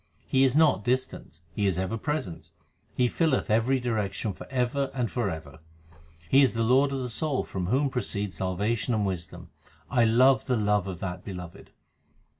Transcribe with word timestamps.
He 0.25 0.43
is 0.43 0.55
not 0.55 0.83
distant; 0.83 1.41
He 1.53 1.67
is 1.67 1.77
ever 1.77 1.95
present; 1.95 2.49
He 2.95 3.07
filleth 3.07 3.51
every 3.51 3.79
direction 3.79 4.33
for 4.33 4.47
ever 4.49 4.89
and 4.95 5.11
for 5.11 5.29
ever. 5.29 5.59
He 6.27 6.41
is 6.41 6.55
the 6.55 6.63
Lord 6.63 6.91
of 6.91 7.01
the 7.01 7.07
soul 7.07 7.43
from 7.43 7.67
whom 7.67 7.87
proceed 7.87 8.33
salvation 8.33 8.95
and 8.95 9.05
wisdom; 9.05 9.51
I 9.91 10.05
love 10.05 10.45
the 10.45 10.57
love 10.57 10.87
of 10.87 11.01
that 11.01 11.23
Beloved. 11.23 11.69